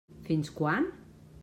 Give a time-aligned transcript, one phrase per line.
[0.29, 0.89] Fins quan?